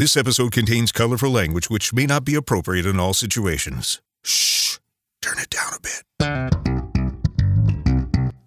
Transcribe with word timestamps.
This 0.00 0.16
episode 0.16 0.52
contains 0.52 0.92
colorful 0.92 1.28
language 1.28 1.68
which 1.68 1.92
may 1.92 2.06
not 2.06 2.24
be 2.24 2.34
appropriate 2.34 2.86
in 2.86 2.98
all 2.98 3.12
situations. 3.12 4.00
Shh, 4.24 4.78
turn 5.20 5.36
it 5.38 5.50
down 5.50 5.74
a 5.74 5.80
bit. 5.82 6.04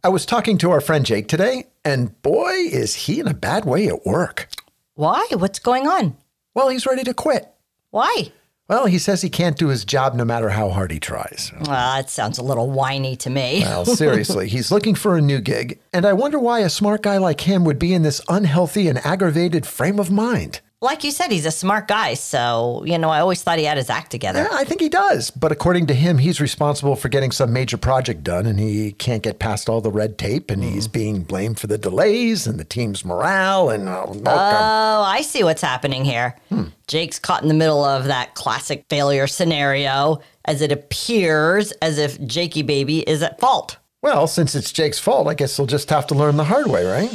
I 0.04 0.10
was 0.10 0.26
talking 0.26 0.58
to 0.58 0.72
our 0.72 0.82
friend 0.82 1.06
Jake 1.06 1.28
today, 1.28 1.68
and 1.86 2.20
boy, 2.24 2.50
is 2.50 2.96
he 2.96 3.20
in 3.20 3.28
a 3.28 3.36
bad 3.36 3.66
way 3.66 3.88
at 3.88 4.04
work. 4.04 4.50
Why? 4.96 5.28
What's 5.34 5.60
going 5.60 5.86
on? 5.86 6.18
Well, 6.56 6.70
he's 6.70 6.88
ready 6.88 7.04
to 7.04 7.14
quit. 7.14 7.54
Why? 7.92 8.32
Well, 8.68 8.88
he 8.88 8.98
says 8.98 9.22
he 9.22 9.30
can't 9.30 9.56
do 9.56 9.68
his 9.68 9.86
job 9.86 10.16
no 10.16 10.26
matter 10.26 10.50
how 10.50 10.72
hard 10.72 10.90
he 10.90 11.00
tries. 11.00 11.52
Well, 11.54 11.66
that 11.98 12.10
sounds 12.10 12.40
a 12.40 12.44
little 12.44 12.72
whiny 12.72 13.16
to 13.18 13.30
me. 13.30 13.60
Well, 13.62 13.86
seriously, 13.86 14.50
he's 14.50 14.72
looking 14.72 14.96
for 14.96 15.18
a 15.18 15.22
new 15.22 15.40
gig, 15.40 15.80
and 15.94 16.04
I 16.04 16.14
wonder 16.14 16.40
why 16.40 16.62
a 16.62 16.70
smart 16.70 17.04
guy 17.04 17.18
like 17.18 17.42
him 17.42 17.64
would 17.64 17.78
be 17.78 17.94
in 17.94 18.02
this 18.02 18.22
unhealthy 18.28 18.88
and 18.88 18.98
aggravated 19.06 19.68
frame 19.68 20.00
of 20.00 20.10
mind. 20.10 20.62
Like 20.84 21.04
you 21.06 21.12
said, 21.12 21.32
he's 21.32 21.46
a 21.46 21.52
smart 21.52 21.88
guy, 21.88 22.14
so, 22.14 22.84
you 22.86 22.98
know, 22.98 23.10
I 23.10 23.22
always 23.22 23.42
thought 23.42 23.58
he 23.58 23.64
had 23.64 23.78
his 23.78 23.90
act 23.90 24.12
together. 24.12 24.44
Yeah, 24.44 24.58
I 24.58 24.66
think 24.66 24.82
he 24.82 24.90
does, 24.90 25.32
but 25.32 25.52
according 25.52 25.88
to 25.88 25.94
him, 25.94 26.18
he's 26.18 26.42
responsible 26.42 26.98
for 26.98 27.08
getting 27.08 27.32
some 27.32 27.54
major 27.54 27.78
project 27.78 28.24
done, 28.24 28.46
and 28.46 28.60
he 28.60 28.92
can't 28.92 29.24
get 29.24 29.40
past 29.40 29.70
all 29.70 29.80
the 29.80 29.92
red 29.92 30.18
tape, 30.18 30.52
and 30.52 30.62
he's 30.62 30.90
mm. 30.90 30.92
being 30.92 31.24
blamed 31.24 31.58
for 31.58 31.68
the 31.68 31.78
delays 31.78 32.46
and 32.46 32.60
the 32.60 32.66
team's 32.66 33.06
morale, 33.06 33.70
and 33.70 33.88
oh, 33.88 34.14
oh, 34.14 34.22
Oh, 34.26 35.04
I 35.04 35.22
see 35.22 35.44
what's 35.44 35.62
happening 35.62 36.04
here. 36.04 36.36
Hmm. 36.50 36.66
Jake's 36.88 37.18
caught 37.18 37.42
in 37.42 37.48
the 37.48 37.54
middle 37.54 37.86
of 37.86 38.06
that 38.06 38.36
classic 38.36 38.86
failure 38.90 39.26
scenario 39.26 40.20
as 40.46 40.62
it 40.62 40.72
appears 40.72 41.72
as 41.82 41.98
if 41.98 42.22
Jakey 42.26 42.62
Baby 42.62 43.00
is 43.00 43.24
at 43.24 43.40
fault. 43.40 43.78
well, 44.02 44.28
since 44.28 44.54
it's 44.54 44.74
Jake's 44.74 45.00
fault, 45.00 45.30
I 45.30 45.34
guess 45.34 45.56
he'll 45.56 45.66
just 45.66 45.90
have 45.90 46.08
to 46.08 46.16
learn 46.16 46.36
the 46.36 46.44
hard 46.44 46.68
way, 46.68 46.86
right? 46.86 47.10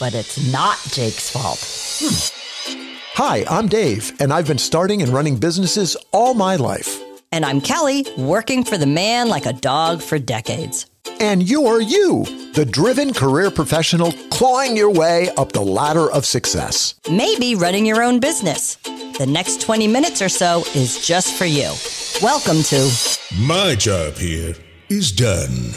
But 0.00 0.12
it's 0.14 0.52
not 0.52 0.76
Jake's 0.90 1.30
fault. 1.30 1.60
Hmm. 2.00 2.41
Hi, 3.16 3.44
I'm 3.50 3.68
Dave, 3.68 4.18
and 4.20 4.32
I've 4.32 4.46
been 4.46 4.56
starting 4.56 5.02
and 5.02 5.12
running 5.12 5.36
businesses 5.36 5.98
all 6.12 6.32
my 6.32 6.56
life. 6.56 6.98
And 7.30 7.44
I'm 7.44 7.60
Kelly, 7.60 8.06
working 8.16 8.64
for 8.64 8.78
the 8.78 8.86
man 8.86 9.28
like 9.28 9.44
a 9.44 9.52
dog 9.52 10.00
for 10.00 10.18
decades. 10.18 10.86
And 11.20 11.42
you're 11.42 11.82
you, 11.82 12.24
the 12.54 12.64
driven 12.64 13.12
career 13.12 13.50
professional 13.50 14.12
clawing 14.30 14.78
your 14.78 14.90
way 14.90 15.28
up 15.36 15.52
the 15.52 15.60
ladder 15.60 16.10
of 16.10 16.24
success. 16.24 16.94
Maybe 17.10 17.54
running 17.54 17.84
your 17.84 18.02
own 18.02 18.18
business. 18.18 18.76
The 18.76 19.26
next 19.28 19.60
20 19.60 19.88
minutes 19.88 20.22
or 20.22 20.30
so 20.30 20.64
is 20.74 21.06
just 21.06 21.34
for 21.34 21.44
you. 21.44 21.70
Welcome 22.22 22.62
to 22.62 23.18
My 23.38 23.74
job 23.74 24.14
here 24.14 24.54
is 24.88 25.12
done. 25.12 25.74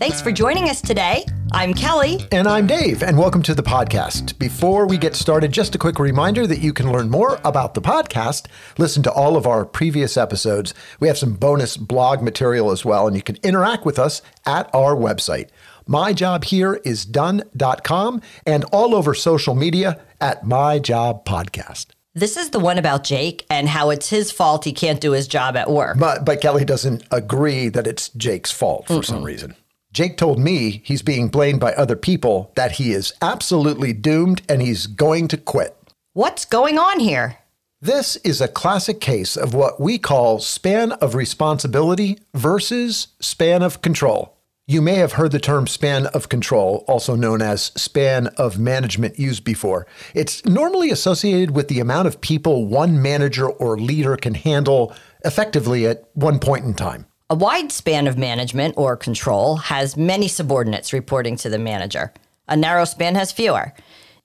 Thanks 0.00 0.20
for 0.20 0.32
joining 0.32 0.68
us 0.68 0.82
today. 0.82 1.24
I'm 1.54 1.74
Kelly. 1.74 2.26
And 2.32 2.48
I'm 2.48 2.66
Dave, 2.66 3.02
and 3.02 3.18
welcome 3.18 3.42
to 3.42 3.54
the 3.54 3.62
podcast. 3.62 4.38
Before 4.38 4.86
we 4.86 4.96
get 4.96 5.14
started, 5.14 5.52
just 5.52 5.74
a 5.74 5.78
quick 5.78 5.98
reminder 5.98 6.46
that 6.46 6.60
you 6.60 6.72
can 6.72 6.90
learn 6.90 7.10
more 7.10 7.38
about 7.44 7.74
the 7.74 7.82
podcast, 7.82 8.46
listen 8.78 9.02
to 9.02 9.12
all 9.12 9.36
of 9.36 9.46
our 9.46 9.66
previous 9.66 10.16
episodes. 10.16 10.72
We 10.98 11.08
have 11.08 11.18
some 11.18 11.34
bonus 11.34 11.76
blog 11.76 12.22
material 12.22 12.70
as 12.70 12.86
well, 12.86 13.06
and 13.06 13.14
you 13.14 13.22
can 13.22 13.36
interact 13.42 13.84
with 13.84 13.98
us 13.98 14.22
at 14.46 14.74
our 14.74 14.96
website. 14.96 15.50
MyJobHereIsDone.com 15.88 18.22
and 18.46 18.64
all 18.72 18.94
over 18.94 19.12
social 19.14 19.54
media 19.54 20.00
at 20.22 20.46
My 20.46 20.78
Job 20.78 21.26
Podcast. 21.26 21.88
This 22.14 22.36
is 22.36 22.50
the 22.50 22.60
one 22.60 22.78
about 22.78 23.04
Jake 23.04 23.44
and 23.50 23.68
how 23.68 23.90
it's 23.90 24.08
his 24.08 24.32
fault 24.32 24.64
he 24.64 24.72
can't 24.72 25.00
do 25.00 25.12
his 25.12 25.28
job 25.28 25.56
at 25.56 25.70
work. 25.70 25.98
But, 25.98 26.24
but 26.24 26.40
Kelly 26.40 26.64
doesn't 26.64 27.04
agree 27.10 27.68
that 27.68 27.86
it's 27.86 28.08
Jake's 28.10 28.50
fault 28.50 28.86
for 28.86 29.02
some 29.02 29.22
reason. 29.22 29.54
Jake 29.92 30.16
told 30.16 30.38
me 30.38 30.80
he's 30.84 31.02
being 31.02 31.28
blamed 31.28 31.60
by 31.60 31.74
other 31.74 31.96
people, 31.96 32.50
that 32.54 32.72
he 32.72 32.92
is 32.92 33.12
absolutely 33.20 33.92
doomed 33.92 34.40
and 34.48 34.62
he's 34.62 34.86
going 34.86 35.28
to 35.28 35.36
quit. 35.36 35.76
What's 36.14 36.46
going 36.46 36.78
on 36.78 36.98
here? 36.98 37.38
This 37.80 38.16
is 38.16 38.40
a 38.40 38.48
classic 38.48 39.00
case 39.00 39.36
of 39.36 39.52
what 39.52 39.80
we 39.80 39.98
call 39.98 40.38
span 40.38 40.92
of 40.92 41.14
responsibility 41.14 42.18
versus 42.32 43.08
span 43.20 43.62
of 43.62 43.82
control. 43.82 44.38
You 44.66 44.80
may 44.80 44.94
have 44.94 45.14
heard 45.14 45.32
the 45.32 45.40
term 45.40 45.66
span 45.66 46.06
of 46.06 46.28
control, 46.28 46.84
also 46.88 47.14
known 47.14 47.42
as 47.42 47.72
span 47.76 48.28
of 48.38 48.58
management, 48.58 49.18
used 49.18 49.44
before. 49.44 49.86
It's 50.14 50.44
normally 50.46 50.90
associated 50.90 51.50
with 51.50 51.68
the 51.68 51.80
amount 51.80 52.08
of 52.08 52.20
people 52.20 52.66
one 52.66 53.02
manager 53.02 53.48
or 53.50 53.76
leader 53.76 54.16
can 54.16 54.34
handle 54.34 54.94
effectively 55.24 55.86
at 55.86 56.08
one 56.14 56.38
point 56.38 56.64
in 56.64 56.74
time. 56.74 57.06
A 57.32 57.34
wide 57.34 57.72
span 57.72 58.08
of 58.08 58.18
management 58.18 58.74
or 58.76 58.94
control 58.94 59.56
has 59.56 59.96
many 59.96 60.28
subordinates 60.28 60.92
reporting 60.92 61.36
to 61.36 61.48
the 61.48 61.58
manager. 61.58 62.12
A 62.46 62.54
narrow 62.58 62.84
span 62.84 63.14
has 63.14 63.32
fewer. 63.32 63.72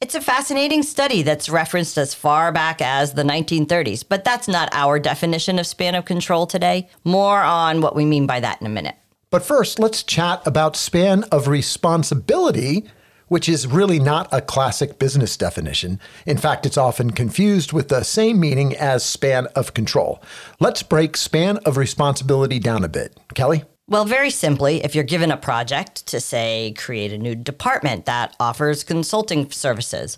It's 0.02 0.14
a 0.14 0.20
fascinating 0.20 0.84
study 0.84 1.22
that's 1.22 1.48
referenced 1.48 1.98
as 1.98 2.14
far 2.14 2.52
back 2.52 2.82
as 2.82 3.14
the 3.14 3.24
1930s, 3.24 4.04
but 4.06 4.26
that's 4.26 4.50
not 4.50 4.68
our 4.74 5.00
definition 5.00 5.58
of 5.58 5.66
span 5.66 5.96
of 5.96 6.04
control 6.04 6.48
today. 6.48 6.90
More 7.06 7.40
on 7.40 7.80
what 7.80 7.96
we 7.96 8.04
mean 8.04 8.28
by 8.28 8.42
that 8.42 8.60
in 8.60 8.68
a 8.68 8.70
minute. 8.70 8.98
But 9.30 9.46
first, 9.46 9.80
let's 9.80 10.04
chat 10.04 10.46
about 10.46 10.76
span 10.76 11.24
of 11.32 11.48
responsibility, 11.48 12.84
which 13.28 13.50
is 13.50 13.68
really 13.68 14.00
not 14.00 14.28
a 14.32 14.42
classic 14.42 15.00
business 15.00 15.38
definition. 15.38 16.00
In 16.26 16.38
fact, 16.38 16.66
it's 16.66 16.78
often 16.78 17.12
confused 17.12 17.74
with 17.74 17.90
the 17.90 18.04
same 18.04 18.40
meaning 18.40 18.76
as 18.76 19.04
span 19.04 19.48
of 19.56 19.74
control. 19.74 20.22
Let's 20.60 20.84
break 20.84 21.18
span 21.18 21.58
of 21.58 21.78
responsibility 21.78 22.60
down 22.60 22.84
a 22.84 22.90
bit. 22.90 23.18
Kelly? 23.34 23.64
Well, 23.90 24.04
very 24.04 24.32
simply, 24.32 24.84
if 24.84 24.96
you're 24.96 25.06
given 25.06 25.32
a 25.32 25.38
project 25.38 26.08
to, 26.08 26.20
say, 26.20 26.74
create 26.76 27.14
a 27.14 27.18
new 27.18 27.36
department 27.36 28.06
that 28.06 28.36
offers 28.38 28.84
consulting 28.84 29.50
services, 29.50 30.18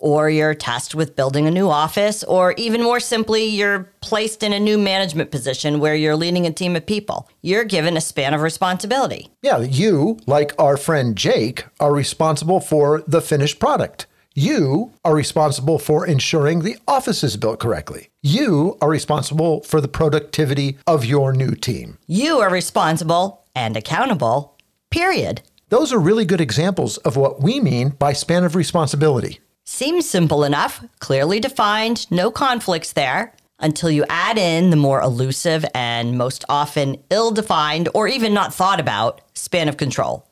or 0.00 0.28
you're 0.28 0.54
tasked 0.54 0.94
with 0.94 1.14
building 1.14 1.46
a 1.46 1.50
new 1.50 1.68
office, 1.68 2.24
or 2.24 2.52
even 2.54 2.82
more 2.82 3.00
simply, 3.00 3.44
you're 3.44 3.92
placed 4.00 4.42
in 4.42 4.52
a 4.52 4.58
new 4.58 4.78
management 4.78 5.30
position 5.30 5.78
where 5.78 5.94
you're 5.94 6.16
leading 6.16 6.46
a 6.46 6.52
team 6.52 6.74
of 6.74 6.86
people, 6.86 7.28
you're 7.42 7.64
given 7.64 7.96
a 7.96 8.00
span 8.00 8.34
of 8.34 8.40
responsibility. 8.40 9.28
Yeah, 9.42 9.58
you, 9.58 10.18
like 10.26 10.52
our 10.58 10.76
friend 10.76 11.14
Jake, 11.16 11.64
are 11.78 11.92
responsible 11.92 12.60
for 12.60 13.02
the 13.06 13.20
finished 13.20 13.58
product. 13.58 14.06
You 14.34 14.92
are 15.04 15.14
responsible 15.14 15.78
for 15.78 16.06
ensuring 16.06 16.60
the 16.60 16.76
office 16.86 17.24
is 17.24 17.36
built 17.36 17.58
correctly. 17.58 18.10
You 18.22 18.78
are 18.80 18.88
responsible 18.88 19.62
for 19.62 19.80
the 19.80 19.88
productivity 19.88 20.78
of 20.86 21.04
your 21.04 21.32
new 21.32 21.54
team. 21.54 21.98
You 22.06 22.38
are 22.38 22.50
responsible 22.50 23.44
and 23.54 23.76
accountable, 23.76 24.56
period. 24.90 25.42
Those 25.68 25.92
are 25.92 25.98
really 25.98 26.24
good 26.24 26.40
examples 26.40 26.96
of 26.98 27.16
what 27.16 27.42
we 27.42 27.60
mean 27.60 27.90
by 27.90 28.12
span 28.12 28.44
of 28.44 28.54
responsibility. 28.54 29.40
Seems 29.64 30.08
simple 30.08 30.44
enough, 30.44 30.84
clearly 30.98 31.40
defined, 31.40 32.10
no 32.10 32.30
conflicts 32.30 32.92
there, 32.92 33.34
until 33.58 33.90
you 33.90 34.04
add 34.08 34.38
in 34.38 34.70
the 34.70 34.76
more 34.76 35.00
elusive 35.00 35.64
and 35.74 36.16
most 36.16 36.44
often 36.48 36.96
ill 37.10 37.30
defined 37.30 37.88
or 37.94 38.08
even 38.08 38.34
not 38.34 38.54
thought 38.54 38.80
about 38.80 39.20
span 39.34 39.68
of 39.68 39.76
control. 39.76 40.26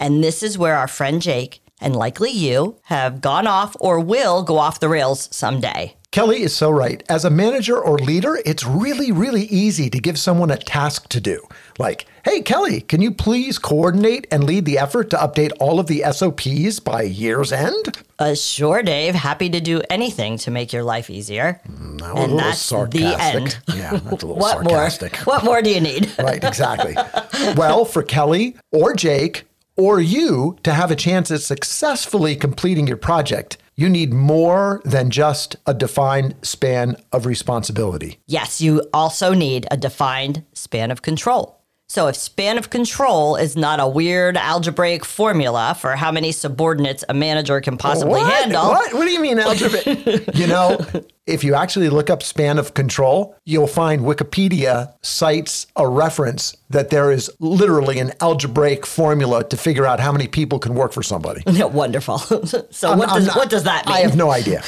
And 0.00 0.22
this 0.22 0.42
is 0.42 0.58
where 0.58 0.74
our 0.74 0.88
friend 0.88 1.22
Jake, 1.22 1.60
and 1.80 1.94
likely 1.94 2.30
you, 2.30 2.76
have 2.84 3.20
gone 3.20 3.46
off 3.46 3.76
or 3.78 4.00
will 4.00 4.42
go 4.42 4.58
off 4.58 4.80
the 4.80 4.88
rails 4.88 5.28
someday. 5.34 5.94
Kelly 6.10 6.42
is 6.42 6.54
so 6.54 6.70
right. 6.70 7.02
As 7.08 7.24
a 7.24 7.30
manager 7.30 7.76
or 7.76 7.98
leader, 7.98 8.38
it's 8.44 8.64
really, 8.64 9.10
really 9.10 9.46
easy 9.46 9.90
to 9.90 9.98
give 9.98 10.18
someone 10.18 10.50
a 10.50 10.56
task 10.56 11.08
to 11.08 11.20
do. 11.20 11.46
Like, 11.78 12.06
hey, 12.24 12.40
Kelly, 12.40 12.80
can 12.80 13.02
you 13.02 13.10
please 13.10 13.58
coordinate 13.58 14.26
and 14.30 14.44
lead 14.44 14.64
the 14.64 14.78
effort 14.78 15.10
to 15.10 15.16
update 15.16 15.52
all 15.58 15.80
of 15.80 15.86
the 15.86 16.04
SOPs 16.10 16.78
by 16.78 17.02
year's 17.02 17.52
end? 17.52 18.02
Uh, 18.18 18.34
sure, 18.34 18.82
Dave. 18.82 19.14
Happy 19.14 19.50
to 19.50 19.60
do 19.60 19.82
anything 19.90 20.38
to 20.38 20.50
make 20.50 20.72
your 20.72 20.84
life 20.84 21.10
easier. 21.10 21.60
Was 21.66 22.02
a 22.02 22.14
and 22.14 22.38
that's 22.38 22.68
the 22.68 23.16
end. 23.18 23.58
Yeah, 23.74 23.90
that's 23.90 24.22
a 24.22 24.26
little 24.26 24.36
what 24.36 24.64
sarcastic. 24.64 25.14
more? 25.26 25.34
What 25.34 25.44
more 25.44 25.62
do 25.62 25.70
you 25.70 25.80
need? 25.80 26.12
right, 26.18 26.42
exactly. 26.42 26.94
well, 27.56 27.84
for 27.84 28.02
Kelly 28.02 28.56
or 28.70 28.94
Jake 28.94 29.44
or 29.76 30.00
you 30.00 30.56
to 30.62 30.72
have 30.72 30.92
a 30.92 30.96
chance 30.96 31.30
at 31.32 31.40
successfully 31.40 32.36
completing 32.36 32.86
your 32.86 32.96
project, 32.96 33.58
you 33.74 33.88
need 33.88 34.12
more 34.12 34.80
than 34.84 35.10
just 35.10 35.56
a 35.66 35.74
defined 35.74 36.36
span 36.42 36.96
of 37.10 37.26
responsibility. 37.26 38.20
Yes, 38.28 38.60
you 38.60 38.88
also 38.92 39.34
need 39.34 39.66
a 39.72 39.76
defined 39.76 40.44
span 40.52 40.92
of 40.92 41.02
control. 41.02 41.53
So, 41.86 42.06
if 42.08 42.16
span 42.16 42.56
of 42.56 42.70
control 42.70 43.36
is 43.36 43.56
not 43.56 43.78
a 43.78 43.86
weird 43.86 44.38
algebraic 44.38 45.04
formula 45.04 45.76
for 45.78 45.94
how 45.96 46.10
many 46.10 46.32
subordinates 46.32 47.04
a 47.10 47.14
manager 47.14 47.60
can 47.60 47.76
possibly 47.76 48.20
what? 48.20 48.32
handle, 48.32 48.68
What? 48.68 48.94
What 48.94 49.04
do 49.04 49.10
you 49.10 49.20
mean 49.20 49.38
algebra? 49.38 49.80
you 50.34 50.46
know, 50.46 50.78
if 51.26 51.44
you 51.44 51.54
actually 51.54 51.90
look 51.90 52.08
up 52.08 52.22
span 52.22 52.58
of 52.58 52.72
control, 52.72 53.36
you'll 53.44 53.66
find 53.66 54.00
Wikipedia 54.02 54.94
cites 55.02 55.66
a 55.76 55.86
reference 55.86 56.56
that 56.70 56.88
there 56.88 57.12
is 57.12 57.30
literally 57.38 57.98
an 57.98 58.12
algebraic 58.22 58.86
formula 58.86 59.44
to 59.44 59.56
figure 59.56 59.84
out 59.84 60.00
how 60.00 60.10
many 60.10 60.26
people 60.26 60.58
can 60.58 60.74
work 60.74 60.92
for 60.92 61.02
somebody. 61.02 61.42
wonderful. 61.66 62.18
so, 62.70 62.96
what, 62.96 63.10
does, 63.10 63.26
not- 63.26 63.36
what 63.36 63.50
does 63.50 63.64
that 63.64 63.86
mean? 63.86 63.94
I 63.94 64.00
have 64.00 64.16
no 64.16 64.30
idea. 64.30 64.62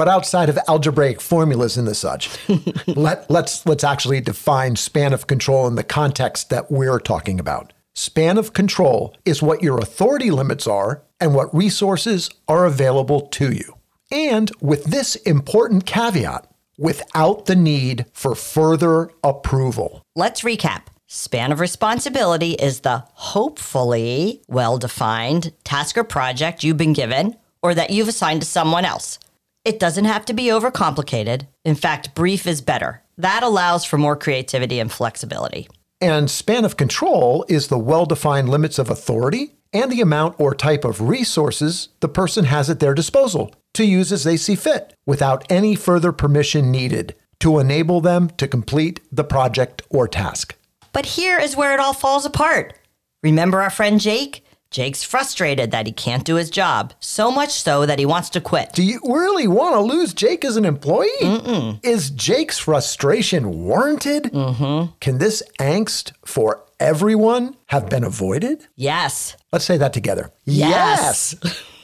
But 0.00 0.08
outside 0.08 0.48
of 0.48 0.58
algebraic 0.66 1.20
formulas 1.20 1.76
and 1.76 1.86
the 1.86 1.94
such, 1.94 2.30
let, 2.86 3.30
let's 3.30 3.66
let's 3.66 3.84
actually 3.84 4.18
define 4.22 4.74
span 4.74 5.12
of 5.12 5.26
control 5.26 5.66
in 5.66 5.74
the 5.74 5.84
context 5.84 6.48
that 6.48 6.70
we're 6.70 6.98
talking 6.98 7.38
about. 7.38 7.74
Span 7.94 8.38
of 8.38 8.54
control 8.54 9.14
is 9.26 9.42
what 9.42 9.62
your 9.62 9.76
authority 9.76 10.30
limits 10.30 10.66
are 10.66 11.02
and 11.20 11.34
what 11.34 11.54
resources 11.54 12.30
are 12.48 12.64
available 12.64 13.20
to 13.20 13.52
you. 13.52 13.76
And 14.10 14.50
with 14.62 14.84
this 14.84 15.16
important 15.16 15.84
caveat, 15.84 16.50
without 16.78 17.44
the 17.44 17.56
need 17.56 18.06
for 18.14 18.34
further 18.34 19.10
approval. 19.22 20.02
Let's 20.16 20.40
recap. 20.40 20.84
Span 21.08 21.52
of 21.52 21.60
responsibility 21.60 22.52
is 22.52 22.80
the 22.80 23.04
hopefully 23.12 24.40
well 24.48 24.78
defined 24.78 25.52
task 25.62 25.98
or 25.98 26.04
project 26.04 26.64
you've 26.64 26.78
been 26.78 26.94
given 26.94 27.36
or 27.62 27.74
that 27.74 27.90
you've 27.90 28.08
assigned 28.08 28.40
to 28.40 28.48
someone 28.48 28.86
else. 28.86 29.18
It 29.64 29.78
doesn't 29.78 30.06
have 30.06 30.24
to 30.26 30.32
be 30.32 30.46
overcomplicated. 30.46 31.46
In 31.64 31.74
fact, 31.74 32.14
brief 32.14 32.46
is 32.46 32.62
better. 32.62 33.02
That 33.18 33.42
allows 33.42 33.84
for 33.84 33.98
more 33.98 34.16
creativity 34.16 34.80
and 34.80 34.90
flexibility. 34.90 35.68
And 36.00 36.30
span 36.30 36.64
of 36.64 36.78
control 36.78 37.44
is 37.46 37.68
the 37.68 37.78
well 37.78 38.06
defined 38.06 38.48
limits 38.48 38.78
of 38.78 38.88
authority 38.88 39.56
and 39.72 39.92
the 39.92 40.00
amount 40.00 40.40
or 40.40 40.54
type 40.54 40.84
of 40.84 41.02
resources 41.02 41.90
the 42.00 42.08
person 42.08 42.46
has 42.46 42.70
at 42.70 42.80
their 42.80 42.94
disposal 42.94 43.54
to 43.74 43.84
use 43.84 44.10
as 44.12 44.24
they 44.24 44.38
see 44.38 44.56
fit 44.56 44.94
without 45.06 45.44
any 45.50 45.74
further 45.74 46.10
permission 46.10 46.70
needed 46.70 47.14
to 47.40 47.58
enable 47.58 48.00
them 48.00 48.30
to 48.38 48.48
complete 48.48 49.00
the 49.12 49.24
project 49.24 49.82
or 49.90 50.08
task. 50.08 50.56
But 50.92 51.04
here 51.04 51.38
is 51.38 51.54
where 51.54 51.74
it 51.74 51.80
all 51.80 51.92
falls 51.92 52.24
apart. 52.24 52.78
Remember 53.22 53.60
our 53.60 53.70
friend 53.70 54.00
Jake? 54.00 54.42
Jake's 54.70 55.02
frustrated 55.02 55.72
that 55.72 55.86
he 55.86 55.92
can't 55.92 56.24
do 56.24 56.36
his 56.36 56.48
job, 56.48 56.94
so 57.00 57.32
much 57.32 57.50
so 57.50 57.84
that 57.86 57.98
he 57.98 58.06
wants 58.06 58.30
to 58.30 58.40
quit. 58.40 58.72
Do 58.72 58.84
you 58.84 59.00
really 59.04 59.48
want 59.48 59.74
to 59.74 59.80
lose 59.80 60.14
Jake 60.14 60.44
as 60.44 60.56
an 60.56 60.64
employee? 60.64 61.08
Mm-mm. 61.20 61.80
Is 61.84 62.10
Jake's 62.10 62.58
frustration 62.58 63.64
warranted? 63.64 64.24
Mm-hmm. 64.24 64.92
Can 65.00 65.18
this 65.18 65.42
angst 65.58 66.12
for 66.24 66.64
everyone 66.78 67.56
have 67.66 67.88
been 67.88 68.04
avoided? 68.04 68.68
Yes. 68.76 69.36
Let's 69.52 69.64
say 69.64 69.76
that 69.76 69.92
together. 69.92 70.30
Yes. 70.44 71.34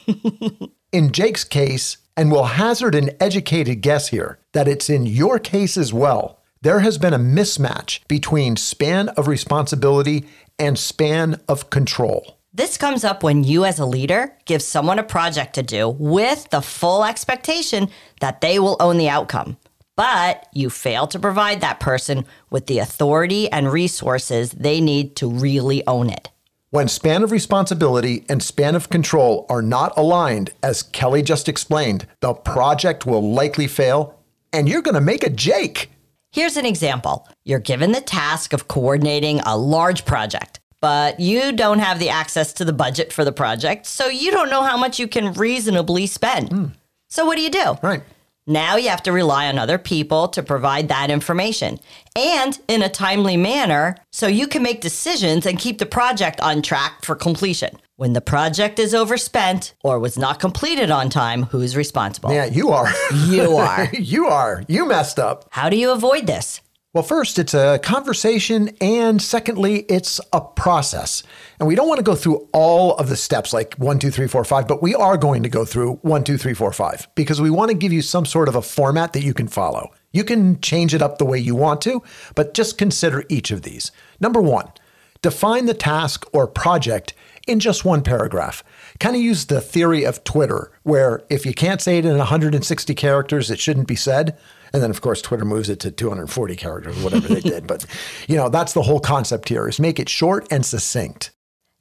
yes. 0.07 0.69
in 0.93 1.11
Jake's 1.11 1.43
case, 1.43 1.97
and 2.17 2.31
we'll 2.31 2.45
hazard 2.45 2.95
an 2.95 3.11
educated 3.19 3.81
guess 3.81 4.09
here 4.09 4.39
that 4.53 4.69
it's 4.69 4.89
in 4.89 5.07
your 5.07 5.41
case 5.41 5.77
as 5.77 5.93
well, 5.93 6.41
there 6.63 6.81
has 6.81 6.99
been 6.99 7.13
a 7.13 7.19
mismatch 7.19 8.07
between 8.07 8.57
span 8.57 9.09
of 9.11 9.27
responsibility 9.27 10.25
and 10.57 10.79
span 10.79 11.41
of 11.49 11.69
control. 11.71 12.36
This 12.57 12.79
comes 12.79 13.05
up 13.05 13.23
when 13.23 13.45
you, 13.45 13.67
as 13.67 13.79
a 13.79 13.85
leader, 13.85 14.35
give 14.47 14.63
someone 14.63 14.99
a 14.99 15.03
project 15.03 15.55
to 15.57 15.63
do 15.63 15.91
with 15.91 16.49
the 16.49 16.63
full 16.63 17.05
expectation 17.05 17.91
that 18.23 18.41
they 18.41 18.59
will 18.59 18.79
own 18.81 18.97
the 18.97 19.11
outcome. 19.11 19.59
But 19.95 20.49
you 20.55 20.71
fail 20.71 21.07
to 21.09 21.19
provide 21.19 21.61
that 21.61 21.81
person 21.81 22.25
with 22.49 22.67
the 22.67 22.79
authority 22.79 23.53
and 23.53 23.71
resources 23.71 24.53
they 24.53 24.81
need 24.81 25.17
to 25.17 25.29
really 25.29 25.87
own 25.87 26.09
it. 26.09 26.31
When 26.71 26.89
span 26.89 27.23
of 27.23 27.31
responsibility 27.31 28.25
and 28.27 28.43
span 28.43 28.75
of 28.75 28.89
control 28.89 29.45
are 29.51 29.61
not 29.61 29.93
aligned, 29.95 30.55
as 30.63 30.83
Kelly 30.83 31.21
just 31.21 31.51
explained, 31.51 32.07
the 32.23 32.33
project 32.33 33.05
will 33.05 33.35
likely 33.35 33.67
fail 33.67 34.19
and 34.51 34.67
you're 34.67 34.81
going 34.81 34.95
to 34.95 35.03
make 35.03 35.25
a 35.25 35.29
Jake. 35.29 35.91
Here's 36.33 36.57
an 36.57 36.65
example 36.65 37.29
you're 37.45 37.59
given 37.59 37.93
the 37.93 38.01
task 38.01 38.55
of 38.55 38.67
coordinating 38.67 39.41
a 39.41 39.59
large 39.59 40.07
project 40.07 40.59
but 40.87 41.19
you 41.19 41.51
don't 41.51 41.81
have 41.81 41.99
the 41.99 42.11
access 42.11 42.53
to 42.53 42.65
the 42.65 42.73
budget 42.73 43.13
for 43.13 43.25
the 43.25 43.33
project, 43.33 43.87
so 43.87 44.07
you 44.07 44.31
don't 44.31 44.49
know 44.49 44.63
how 44.63 44.77
much 44.77 45.01
you 45.01 45.09
can 45.09 45.33
reasonably 45.33 46.07
spend. 46.07 46.49
Mm. 46.49 46.71
So 47.09 47.27
what 47.27 47.35
do 47.35 47.43
you 47.43 47.51
do? 47.51 47.77
Right. 47.83 48.05
Now 48.47 48.77
you 48.77 48.89
have 48.91 49.03
to 49.03 49.11
rely 49.11 49.49
on 49.49 49.59
other 49.59 49.79
people 49.79 50.29
to 50.29 50.45
provide 50.45 50.87
that 50.91 51.11
information 51.11 51.81
and 52.15 52.57
in 52.69 52.83
a 52.83 52.89
timely 52.89 53.37
manner 53.37 53.97
so 54.13 54.29
you 54.29 54.47
can 54.47 54.63
make 54.63 54.81
decisions 54.81 55.45
and 55.45 55.59
keep 55.59 55.79
the 55.79 55.87
project 55.87 56.41
on 56.41 56.63
track 56.63 57.05
for 57.05 57.17
completion. 57.17 57.81
When 57.97 58.13
the 58.13 58.21
project 58.21 58.79
is 58.79 58.95
overspent 58.95 59.75
or 59.83 59.99
was 59.99 60.17
not 60.17 60.39
completed 60.39 60.93
on 60.93 61.11
time, 61.11 61.43
who's 61.45 61.75
responsible? 61.75 62.31
Yeah, 62.31 62.45
you 62.45 62.71
are. 62.71 62.93
You 63.27 63.57
are. 63.57 63.89
you 63.93 64.27
are. 64.27 64.63
You 64.69 64.87
messed 64.87 65.19
up. 65.19 65.49
How 65.51 65.69
do 65.69 65.77
you 65.77 65.91
avoid 65.91 66.29
this? 66.29 66.61
Well, 66.97 67.03
first, 67.03 67.39
it's 67.39 67.53
a 67.53 67.79
conversation, 67.83 68.71
and 68.81 69.21
secondly, 69.21 69.81
it's 69.81 70.19
a 70.33 70.41
process. 70.41 71.23
And 71.59 71.69
we 71.69 71.75
don't 71.75 71.89
want 71.89 71.99
to 71.99 72.03
go 72.03 72.15
through 72.15 72.49
all 72.55 72.95
of 72.97 73.11
the 73.11 73.19
steps 73.19 73.53
like 73.53 73.75
one, 73.75 73.99
two, 73.99 74.11
three, 74.11 74.27
four, 74.27 74.43
five, 74.45 74.67
but 74.67 74.83
we 74.83 74.95
are 74.95 75.19
going 75.19 75.43
to 75.43 75.51
go 75.51 75.67
through 75.67 75.97
one, 75.97 76.25
two, 76.25 76.39
three, 76.39 76.55
four, 76.55 76.73
five 76.73 77.07
because 77.15 77.39
we 77.39 77.51
want 77.51 77.71
to 77.71 77.77
give 77.77 77.93
you 77.93 78.01
some 78.01 78.25
sort 78.25 78.49
of 78.49 78.57
a 78.57 78.63
format 78.63 79.13
that 79.13 79.23
you 79.23 79.35
can 79.35 79.47
follow. 79.47 79.91
You 80.11 80.25
can 80.25 80.59
change 80.63 80.95
it 80.95 81.03
up 81.03 81.19
the 81.19 81.27
way 81.27 81.39
you 81.39 81.55
want 81.55 81.83
to, 81.83 82.03
but 82.35 82.55
just 82.55 82.79
consider 82.79 83.25
each 83.29 83.51
of 83.51 83.61
these. 83.61 83.93
Number 84.19 84.41
one, 84.41 84.73
define 85.21 85.67
the 85.67 85.75
task 85.75 86.25
or 86.33 86.47
project 86.47 87.13
in 87.47 87.61
just 87.61 87.85
one 87.85 88.03
paragraph. 88.03 88.65
Kind 89.01 89.17
of 89.17 89.21
use 89.21 89.45
the 89.45 89.61
theory 89.61 90.05
of 90.05 90.25
Twitter, 90.25 90.73
where 90.83 91.25
if 91.29 91.45
you 91.45 91.53
can't 91.53 91.83
say 91.83 91.99
it 91.99 92.07
in 92.07 92.17
160 92.17 92.95
characters, 92.95 93.51
it 93.51 93.61
shouldn't 93.61 93.87
be 93.87 93.97
said. 93.97 94.35
And 94.73 94.83
then, 94.83 94.91
of 94.91 95.01
course, 95.01 95.23
Twitter 95.23 95.45
moves 95.45 95.69
it 95.69 95.81
to 95.81 95.91
240 95.91 96.57
characters, 96.57 97.03
whatever 97.03 97.29
they 97.29 97.41
did. 97.41 97.67
But, 97.67 97.87
you 98.29 98.37
know, 98.37 98.49
that's 98.49 98.73
the 98.73 98.83
whole 98.83 99.01
concept 99.01 99.49
here 99.49 99.69
is 99.69 99.81
make 99.81 99.99
it 99.99 100.09
short 100.09 100.47
and 100.51 100.65
succinct. 100.65 101.31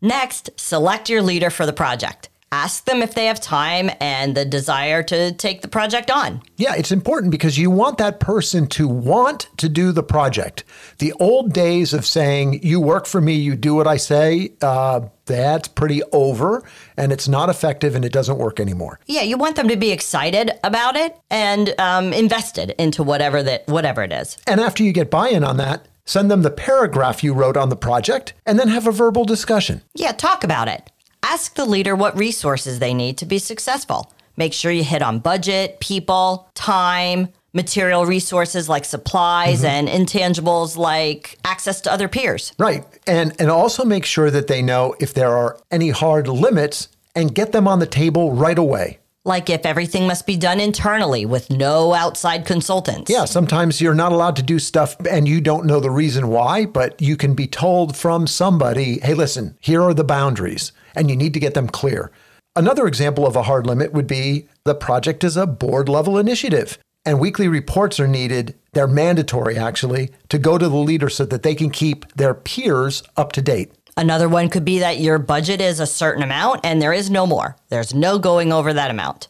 Next, 0.02 0.50
select 0.58 1.10
your 1.10 1.22
leader 1.22 1.50
for 1.50 1.66
the 1.66 1.74
project. 1.74 2.30
Ask 2.52 2.86
them 2.86 3.02
if 3.02 3.16
they 3.16 3.26
have 3.26 3.42
time 3.42 3.90
and 4.00 4.36
the 4.36 4.46
desire 4.46 5.04
to 5.04 5.34
take 5.34 5.62
the 5.62 5.68
project 5.68 6.10
on. 6.10 6.42
Yeah, 6.58 6.76
it's 6.76 6.92
important 6.92 7.32
because 7.32 7.58
you 7.58 7.70
want 7.70 7.98
that 7.98 8.20
person 8.20 8.68
to 8.68 8.88
want 8.88 9.50
to 9.58 9.68
do 9.68 9.92
the 9.92 10.04
project. 10.04 10.64
The 11.00 11.12
old 11.14 11.54
days 11.54 11.94
of 11.94 12.06
saying, 12.06 12.62
you 12.64 12.80
work 12.80 13.08
for 13.08 13.20
me, 13.20 13.34
you 13.34 13.56
do 13.56 13.76
what 13.76 13.88
I 13.88 13.98
say, 13.98 14.54
uh, 14.62 15.02
that's 15.26 15.68
pretty 15.68 16.02
over 16.12 16.64
and 16.98 17.12
it's 17.12 17.28
not 17.28 17.50
effective 17.50 17.96
and 17.96 18.06
it 18.06 18.14
doesn't 18.14 18.38
work 18.38 18.60
anymore. 18.60 19.00
Yeah, 19.08 19.24
you 19.24 19.38
want 19.38 19.56
them 19.56 19.68
to 19.68 19.76
be 19.76 19.92
excited 19.92 20.52
about 20.64 20.96
it 20.96 21.18
and 21.30 21.74
um, 21.80 22.14
invested 22.14 22.76
into 22.78 23.04
whatever 23.04 23.44
that 23.44 23.68
whatever 23.68 24.04
it 24.04 24.14
is. 24.14 24.38
And 24.48 24.62
after 24.62 24.84
you 24.84 24.94
get 24.94 25.10
buy-in 25.10 25.44
on 25.44 25.58
that, 25.58 25.88
send 26.06 26.30
them 26.30 26.44
the 26.44 26.52
paragraph 26.52 27.24
you 27.24 27.34
wrote 27.34 27.58
on 27.58 27.70
the 27.70 27.76
project 27.76 28.34
and 28.46 28.60
then 28.60 28.68
have 28.68 28.88
a 28.88 28.92
verbal 28.92 29.26
discussion. 29.26 29.82
Yeah, 29.96 30.12
talk 30.12 30.44
about 30.44 30.68
it. 30.68 30.92
Ask 31.28 31.56
the 31.56 31.66
leader 31.66 31.96
what 31.96 32.16
resources 32.16 32.78
they 32.78 32.94
need 32.94 33.18
to 33.18 33.26
be 33.26 33.40
successful. 33.40 34.14
Make 34.38 34.54
sure 34.54 34.72
you 34.72 34.84
hit 34.84 35.02
on 35.02 35.18
budget, 35.18 35.80
people, 35.80 36.48
time, 36.54 37.30
material 37.52 38.06
resources 38.06 38.70
like 38.70 38.86
supplies 38.86 39.64
mm-hmm. 39.64 39.88
and 39.88 39.88
intangibles 39.88 40.78
like 40.78 41.40
access 41.44 41.82
to 41.82 41.92
other 41.92 42.08
peers. 42.08 42.54
Right. 42.60 42.86
And 43.08 43.34
and 43.40 43.50
also 43.50 43.84
make 43.84 44.06
sure 44.06 44.30
that 44.30 44.46
they 44.46 44.62
know 44.62 44.96
if 45.00 45.16
there 45.16 45.36
are 45.36 45.58
any 45.72 45.90
hard 45.90 46.28
limits 46.28 46.90
and 47.16 47.34
get 47.34 47.54
them 47.54 47.68
on 47.68 47.80
the 47.80 47.88
table 47.88 48.34
right 48.34 48.60
away. 48.60 49.00
Like 49.24 49.50
if 49.50 49.66
everything 49.66 50.06
must 50.06 50.28
be 50.28 50.38
done 50.38 50.60
internally 50.60 51.26
with 51.26 51.50
no 51.50 51.96
outside 51.96 52.46
consultants. 52.46 53.10
Yeah, 53.10 53.26
sometimes 53.26 53.82
you're 53.82 53.96
not 53.96 54.12
allowed 54.12 54.36
to 54.36 54.44
do 54.44 54.60
stuff 54.60 54.96
and 55.10 55.28
you 55.28 55.42
don't 55.42 55.66
know 55.66 55.80
the 55.80 55.90
reason 55.90 56.28
why, 56.28 56.68
but 56.68 57.02
you 57.02 57.18
can 57.18 57.34
be 57.34 57.48
told 57.48 57.98
from 57.98 58.28
somebody, 58.28 59.00
hey, 59.00 59.16
listen, 59.16 59.58
here 59.60 59.82
are 59.82 59.96
the 59.96 60.04
boundaries, 60.04 60.72
and 60.96 61.10
you 61.10 61.16
need 61.16 61.34
to 61.34 61.40
get 61.40 61.54
them 61.54 61.68
clear. 61.68 62.12
Another 62.56 62.88
example 62.88 63.28
of 63.28 63.36
a 63.36 63.44
hard 63.44 63.68
limit 63.68 63.94
would 63.94 64.08
be 64.08 64.48
the 64.64 64.76
project 64.76 65.24
is 65.24 65.36
a 65.36 65.46
board 65.46 65.90
level 65.90 66.18
initiative 66.18 66.78
and 67.06 67.20
weekly 67.20 67.48
reports 67.48 68.00
are 68.00 68.08
needed. 68.08 68.56
They're 68.74 68.88
mandatory, 68.88 69.58
actually, 69.58 70.10
to 70.30 70.40
go 70.40 70.58
to 70.58 70.68
the 70.68 70.76
leader 70.76 71.10
so 71.10 71.26
that 71.26 71.44
they 71.44 71.56
can 71.56 71.70
keep 71.70 72.12
their 72.14 72.34
peers 72.34 73.04
up 73.16 73.32
to 73.34 73.42
date. 73.42 73.72
Another 73.96 74.28
one 74.28 74.50
could 74.50 74.66
be 74.66 74.80
that 74.80 75.00
your 75.00 75.20
budget 75.20 75.62
is 75.62 75.80
a 75.80 75.88
certain 75.88 76.24
amount 76.24 76.62
and 76.66 76.82
there 76.82 76.92
is 76.92 77.10
no 77.10 77.26
more. 77.26 77.56
There's 77.70 77.94
no 77.94 78.20
going 78.20 78.52
over 78.52 78.74
that 78.74 78.92
amount. 78.92 79.30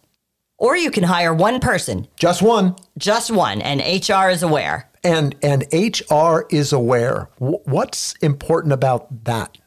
Or 0.58 0.76
you 0.76 0.90
can 0.90 1.04
hire 1.04 1.34
one 1.34 1.60
person. 1.60 2.08
Just 2.16 2.42
one. 2.42 2.76
Just 2.98 3.30
one, 3.30 3.62
and 3.62 3.82
HR 3.82 4.30
is 4.30 4.42
aware. 4.42 4.90
And 5.04 5.36
and 5.44 5.66
HR 5.74 6.46
is 6.50 6.72
aware. 6.72 7.30
What's 7.38 8.14
important 8.22 8.74
about 8.74 9.26
that? 9.26 9.58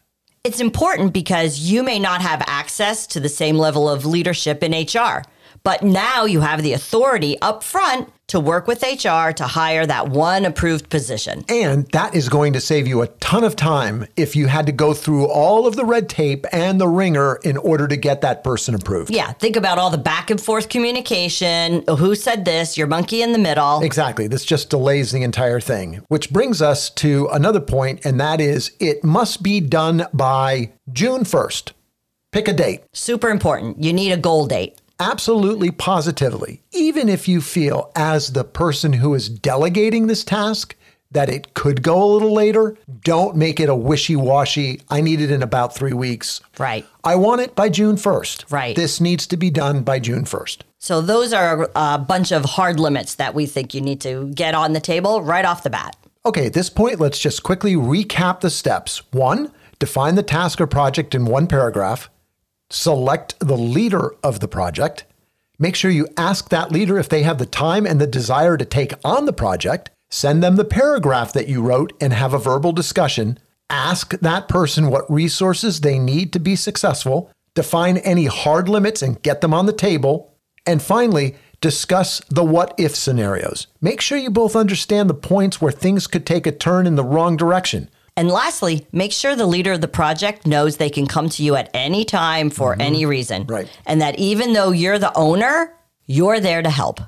It's 0.44 0.60
important 0.60 1.12
because 1.12 1.58
you 1.58 1.82
may 1.82 1.98
not 1.98 2.22
have 2.22 2.42
access 2.46 3.06
to 3.08 3.20
the 3.20 3.28
same 3.28 3.58
level 3.58 3.88
of 3.88 4.06
leadership 4.06 4.62
in 4.62 4.72
HR. 4.72 5.24
But 5.68 5.82
now 5.82 6.24
you 6.24 6.40
have 6.40 6.62
the 6.62 6.72
authority 6.72 7.38
up 7.42 7.62
front 7.62 8.10
to 8.28 8.40
work 8.40 8.66
with 8.66 8.82
HR 8.82 9.32
to 9.32 9.44
hire 9.46 9.84
that 9.84 10.08
one 10.08 10.46
approved 10.46 10.88
position. 10.88 11.44
And 11.46 11.86
that 11.88 12.14
is 12.14 12.30
going 12.30 12.54
to 12.54 12.60
save 12.62 12.88
you 12.88 13.02
a 13.02 13.08
ton 13.08 13.44
of 13.44 13.54
time 13.54 14.06
if 14.16 14.34
you 14.34 14.46
had 14.46 14.64
to 14.64 14.72
go 14.72 14.94
through 14.94 15.26
all 15.26 15.66
of 15.66 15.76
the 15.76 15.84
red 15.84 16.08
tape 16.08 16.46
and 16.52 16.80
the 16.80 16.88
ringer 16.88 17.38
in 17.44 17.58
order 17.58 17.86
to 17.86 17.98
get 17.98 18.22
that 18.22 18.42
person 18.42 18.74
approved. 18.74 19.10
Yeah, 19.10 19.32
think 19.32 19.56
about 19.56 19.76
all 19.76 19.90
the 19.90 19.98
back 19.98 20.30
and 20.30 20.40
forth 20.40 20.70
communication. 20.70 21.84
Who 21.86 22.14
said 22.14 22.46
this? 22.46 22.78
Your 22.78 22.86
monkey 22.86 23.20
in 23.20 23.32
the 23.32 23.38
middle. 23.38 23.82
Exactly. 23.82 24.26
This 24.26 24.46
just 24.46 24.70
delays 24.70 25.12
the 25.12 25.22
entire 25.22 25.60
thing, 25.60 26.02
which 26.08 26.30
brings 26.30 26.62
us 26.62 26.88
to 27.04 27.28
another 27.30 27.60
point, 27.60 28.06
and 28.06 28.18
that 28.18 28.40
is 28.40 28.72
it 28.80 29.04
must 29.04 29.42
be 29.42 29.60
done 29.60 30.06
by 30.14 30.72
June 30.90 31.24
1st. 31.24 31.72
Pick 32.32 32.48
a 32.48 32.54
date. 32.54 32.84
Super 32.94 33.28
important. 33.28 33.82
You 33.82 33.92
need 33.92 34.12
a 34.12 34.16
goal 34.16 34.46
date 34.46 34.78
absolutely 35.00 35.70
positively, 35.70 36.62
even 36.72 37.08
if 37.08 37.28
you 37.28 37.40
feel 37.40 37.90
as 37.94 38.32
the 38.32 38.44
person 38.44 38.94
who 38.94 39.14
is 39.14 39.28
delegating 39.28 40.06
this 40.06 40.24
task 40.24 40.74
that 41.10 41.30
it 41.30 41.54
could 41.54 41.82
go 41.82 42.02
a 42.02 42.12
little 42.12 42.32
later, 42.32 42.76
don't 43.02 43.36
make 43.36 43.60
it 43.60 43.68
a 43.68 43.74
wishy 43.74 44.16
washy. 44.16 44.80
I 44.90 45.00
need 45.00 45.20
it 45.20 45.30
in 45.30 45.42
about 45.42 45.74
three 45.74 45.94
weeks. 45.94 46.40
Right. 46.58 46.86
I 47.02 47.14
want 47.14 47.40
it 47.40 47.54
by 47.54 47.70
June 47.70 47.96
1st. 47.96 48.52
Right. 48.52 48.76
This 48.76 49.00
needs 49.00 49.26
to 49.28 49.36
be 49.36 49.48
done 49.48 49.82
by 49.82 50.00
June 50.00 50.24
1st. 50.24 50.58
So 50.78 51.00
those 51.00 51.32
are 51.32 51.70
a 51.74 51.98
bunch 51.98 52.30
of 52.30 52.44
hard 52.44 52.78
limits 52.78 53.14
that 53.14 53.34
we 53.34 53.46
think 53.46 53.72
you 53.72 53.80
need 53.80 54.00
to 54.02 54.30
get 54.34 54.54
on 54.54 54.74
the 54.74 54.80
table 54.80 55.22
right 55.22 55.44
off 55.44 55.62
the 55.62 55.70
bat. 55.70 55.96
Okay, 56.26 56.46
at 56.46 56.52
this 56.52 56.68
point, 56.68 57.00
let's 57.00 57.18
just 57.18 57.42
quickly 57.42 57.74
recap 57.74 58.40
the 58.40 58.50
steps. 58.50 59.02
One, 59.12 59.50
define 59.78 60.14
the 60.14 60.22
task 60.22 60.60
or 60.60 60.66
project 60.66 61.14
in 61.14 61.24
one 61.24 61.46
paragraph. 61.46 62.10
Select 62.70 63.34
the 63.40 63.56
leader 63.56 64.14
of 64.22 64.40
the 64.40 64.48
project. 64.48 65.04
Make 65.58 65.74
sure 65.74 65.90
you 65.90 66.06
ask 66.18 66.50
that 66.50 66.70
leader 66.70 66.98
if 66.98 67.08
they 67.08 67.22
have 67.22 67.38
the 67.38 67.46
time 67.46 67.86
and 67.86 67.98
the 67.98 68.06
desire 68.06 68.58
to 68.58 68.64
take 68.64 68.92
on 69.02 69.24
the 69.24 69.32
project. 69.32 69.90
Send 70.10 70.42
them 70.42 70.56
the 70.56 70.64
paragraph 70.64 71.32
that 71.32 71.48
you 71.48 71.62
wrote 71.62 71.94
and 71.98 72.12
have 72.12 72.34
a 72.34 72.38
verbal 72.38 72.72
discussion. 72.72 73.38
Ask 73.70 74.18
that 74.20 74.48
person 74.48 74.90
what 74.90 75.10
resources 75.10 75.80
they 75.80 75.98
need 75.98 76.32
to 76.34 76.38
be 76.38 76.56
successful. 76.56 77.32
Define 77.54 77.96
any 77.98 78.26
hard 78.26 78.68
limits 78.68 79.00
and 79.00 79.22
get 79.22 79.40
them 79.40 79.54
on 79.54 79.64
the 79.64 79.72
table. 79.72 80.34
And 80.66 80.82
finally, 80.82 81.36
discuss 81.62 82.20
the 82.28 82.44
what 82.44 82.74
if 82.78 82.94
scenarios. 82.94 83.66
Make 83.80 84.02
sure 84.02 84.18
you 84.18 84.30
both 84.30 84.54
understand 84.54 85.08
the 85.08 85.14
points 85.14 85.60
where 85.60 85.72
things 85.72 86.06
could 86.06 86.26
take 86.26 86.46
a 86.46 86.52
turn 86.52 86.86
in 86.86 86.96
the 86.96 87.04
wrong 87.04 87.36
direction. 87.36 87.88
And 88.18 88.32
lastly, 88.32 88.84
make 88.90 89.12
sure 89.12 89.36
the 89.36 89.46
leader 89.46 89.70
of 89.70 89.80
the 89.80 89.86
project 89.86 90.44
knows 90.44 90.76
they 90.76 90.90
can 90.90 91.06
come 91.06 91.28
to 91.28 91.44
you 91.44 91.54
at 91.54 91.70
any 91.72 92.04
time 92.04 92.50
for 92.50 92.72
mm-hmm. 92.72 92.80
any 92.80 93.06
reason. 93.06 93.46
Right. 93.46 93.70
And 93.86 94.00
that 94.00 94.18
even 94.18 94.54
though 94.54 94.72
you're 94.72 94.98
the 94.98 95.16
owner, 95.16 95.72
you're 96.04 96.40
there 96.40 96.60
to 96.60 96.68
help. 96.68 97.00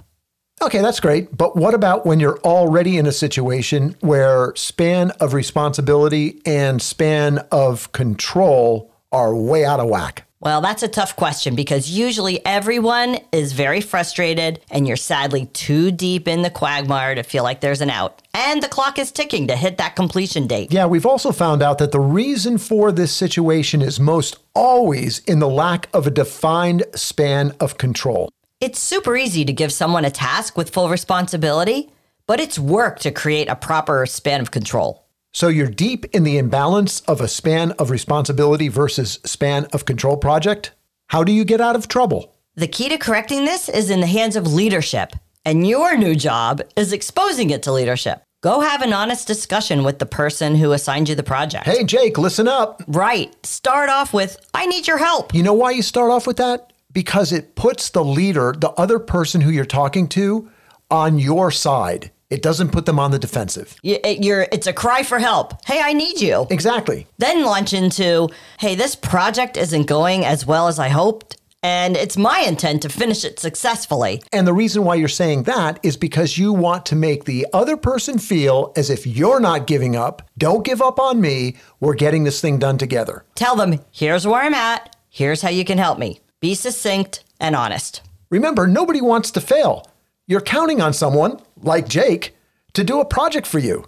Okay, 0.63 0.81
that's 0.81 1.01
great. 1.01 1.37
But 1.37 1.57
what 1.57 1.75
about 1.75 2.07
when 2.07 2.21
you're 2.21 2.39
already 2.41 2.97
in 2.97 3.07
a 3.07 3.13
situation 3.13 3.97
where 3.99 4.55
span 4.55 5.11
of 5.19 5.35
responsibility 5.35 6.41
and 6.47 6.81
span 6.81 7.39
of 7.51 7.91
control 7.91 8.95
are 9.11 9.35
way 9.35 9.65
out 9.65 9.81
of 9.81 9.89
whack? 9.89 10.30
Well, 10.43 10.63
that's 10.63 10.83
a 10.83 10.89
tough 10.89 11.17
question 11.17 11.55
because 11.55 11.91
usually 11.91 12.45
everyone 12.47 13.19
is 13.31 13.53
very 13.53 13.83
frustrated 13.83 14.61
and 14.71 14.89
you're 14.89 14.97
sadly 14.97 15.47
too 15.53 15.91
deep 15.91 16.27
in 16.27 16.41
the 16.41 16.49
quagmire 16.49 17.15
to 17.15 17.23
feel 17.23 17.45
like 17.45 17.61
there's 17.61 17.83
an 17.83 17.91
out. 17.91 18.23
And 18.33 18.63
the 18.63 18.69
clock 18.69 18.99
is 18.99 19.13
ticking 19.13 19.49
to 19.49 19.57
hit 19.57 19.77
that 19.77 19.97
completion 19.97 20.47
date. 20.47 20.73
Yeah, 20.73 20.87
we've 20.87 21.05
also 21.05 21.31
found 21.31 21.63
out 21.63 21.77
that 21.77 21.93
the 21.93 22.01
reason 22.01 22.57
for 22.57 22.91
this 22.91 23.13
situation 23.13 23.83
is 23.83 24.01
most 24.01 24.39
always 24.55 25.19
in 25.21 25.41
the 25.41 25.49
lack 25.49 25.91
of 25.93 26.07
a 26.07 26.11
defined 26.11 26.85
span 26.95 27.55
of 27.61 27.77
control. 27.77 28.31
It's 28.63 28.79
super 28.79 29.19
easy 29.19 29.45
to 29.45 29.53
give 29.53 29.75
someone 29.75 30.07
a 30.07 30.11
task 30.11 30.57
with 30.57 30.71
full 30.71 30.89
responsibility, 30.89 31.91
but 32.27 32.41
it's 32.41 32.59
work 32.59 32.99
to 33.01 33.11
create 33.11 33.49
a 33.49 33.57
proper 33.57 34.07
span 34.07 34.41
of 34.41 34.51
control. 34.51 35.05
So 35.33 35.47
you're 35.47 35.69
deep 35.69 36.07
in 36.07 36.25
the 36.25 36.39
imbalance 36.39 37.03
of 37.03 37.21
a 37.21 37.29
span 37.29 37.71
of 37.73 37.89
responsibility 37.89 38.67
versus 38.67 39.21
span 39.25 39.67
of 39.67 39.85
control 39.85 40.17
project? 40.17 40.73
How 41.11 41.23
do 41.23 41.31
you 41.31 41.45
get 41.45 41.61
out 41.61 41.77
of 41.77 41.87
trouble? 41.87 42.35
The 42.57 42.67
key 42.67 42.89
to 42.89 42.99
correcting 42.99 43.45
this 43.45 43.69
is 43.69 43.91
in 43.91 44.01
the 44.01 44.09
hands 44.09 44.35
of 44.35 44.53
leadership, 44.53 45.13
and 45.45 45.67
your 45.67 45.97
new 45.97 46.17
job 46.17 46.63
is 46.75 46.93
exposing 46.93 47.51
it 47.51 47.63
to 47.63 47.73
leadership. 47.73 48.23
Go 48.43 48.59
have 48.61 48.83
an 48.83 48.93
honest 48.93 49.29
discussion 49.29 49.85
with 49.85 50.01
the 50.01 50.07
person 50.07 50.57
who 50.57 50.73
assigned 50.73 51.09
you 51.09 51.15
the 51.15 51.23
project. 51.23 51.65
Hey, 51.65 51.85
Jake, 51.85 52.19
listen 52.19 52.49
up. 52.49 52.83
Right. 52.89 53.35
Start 53.47 53.89
off 53.89 54.13
with, 54.13 54.37
I 54.53 54.67
need 54.67 54.89
your 54.89 54.99
help. 54.99 55.33
You 55.33 55.45
know 55.45 55.55
why 55.55 55.71
you 55.71 55.83
start 55.83 56.11
off 56.11 56.27
with 56.27 56.39
that? 56.39 56.73
Because 56.93 57.33
it 57.33 57.55
puts 57.55 57.91
the 57.91 58.05
leader, 58.05 58.53
the 58.59 58.71
other 58.71 58.99
person 58.99 59.43
who 59.43 59.51
you're 59.51 59.65
talking 59.65 60.09
to, 60.09 60.51
on 60.91 61.21
your 61.21 61.53
side. 61.53 62.11
It 62.31 62.43
doesn't 62.43 62.71
put 62.71 62.87
them 62.87 62.99
on 63.01 63.11
the 63.11 63.19
defensive. 63.19 63.77
You're, 63.83 64.47
it's 64.53 64.69
a 64.69 64.73
cry 64.73 65.03
for 65.03 65.19
help. 65.19 65.65
Hey, 65.67 65.81
I 65.83 65.93
need 65.93 66.21
you. 66.21 66.47
Exactly. 66.49 67.09
Then 67.19 67.45
launch 67.45 67.73
into, 67.73 68.29
hey, 68.61 68.77
this 68.77 68.95
project 68.95 69.57
isn't 69.57 69.87
going 69.87 70.25
as 70.25 70.47
well 70.47 70.69
as 70.69 70.79
I 70.79 70.89
hoped, 70.89 71.37
and 71.63 71.97
it's 71.97 72.17
my 72.17 72.41
intent 72.47 72.83
to 72.83 72.89
finish 72.89 73.25
it 73.25 73.39
successfully. 73.41 74.23
And 74.33 74.47
the 74.47 74.53
reason 74.55 74.85
why 74.85 74.95
you're 74.95 75.09
saying 75.09 75.43
that 75.43 75.81
is 75.83 75.97
because 75.97 76.39
you 76.39 76.53
want 76.53 76.87
to 76.87 76.97
make 76.97 77.25
the 77.25 77.47
other 77.53 77.77
person 77.77 78.19
feel 78.19 78.73
as 78.77 78.91
if 78.91 79.07
you're 79.07 79.41
not 79.41 79.67
giving 79.67 79.97
up. 79.97 80.23
Don't 80.39 80.65
give 80.65 80.81
up 80.81 80.99
on 81.01 81.21
me. 81.21 81.57
We're 81.81 81.95
getting 81.95 82.25
this 82.25 82.41
thing 82.41 82.59
done 82.59 82.79
together. 82.79 83.25
Tell 83.35 83.57
them, 83.57 83.81
here's 83.91 84.27
where 84.27 84.41
I'm 84.41 84.55
at, 84.55 84.97
here's 85.11 85.43
how 85.43 85.51
you 85.51 85.65
can 85.65 85.79
help 85.79 85.99
me. 85.99 86.21
Be 86.39 86.55
succinct 86.55 87.25
and 87.41 87.57
honest. 87.57 88.03
Remember, 88.31 88.67
nobody 88.67 89.01
wants 89.01 89.33
to 89.33 89.41
fail. 89.41 89.87
You're 90.27 90.41
counting 90.41 90.81
on 90.81 90.93
someone, 90.93 91.41
like 91.63 91.89
Jake, 91.89 92.37
to 92.75 92.85
do 92.85 93.01
a 93.01 93.05
project 93.05 93.47
for 93.47 93.59
you. 93.59 93.87